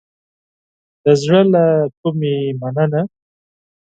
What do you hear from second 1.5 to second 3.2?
له کومې مننه